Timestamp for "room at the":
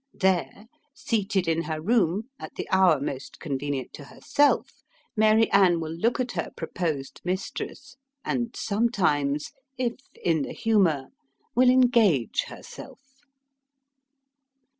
1.79-2.67